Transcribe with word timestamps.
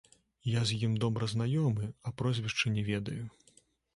Я 0.51 0.61
з 0.69 0.77
ім 0.87 0.95
добра 1.03 1.27
знаёмы, 1.33 1.85
а 2.09 2.13
прозвішча 2.21 2.73
не 2.79 2.87
ведаю. 2.89 3.21